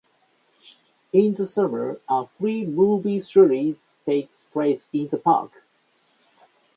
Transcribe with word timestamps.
In 1.13 1.35
the 1.35 1.45
summer, 1.45 2.01
a 2.09 2.25
free 2.25 2.65
movie 2.65 3.19
series 3.19 3.99
takes 4.03 4.45
place 4.45 4.89
in 4.91 5.09
the 5.09 5.19
park. 5.19 5.51